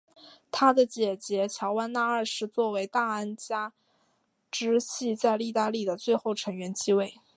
[0.49, 3.35] 他的姐姐乔万娜二世作为大安茹
[4.49, 7.19] 支系在意大利的最后成员继位。